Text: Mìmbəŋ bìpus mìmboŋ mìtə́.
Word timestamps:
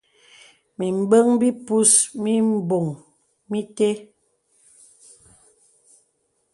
Mìmbəŋ 0.77 1.27
bìpus 1.39 1.91
mìmboŋ 2.23 2.85
mìtə́. 3.49 3.93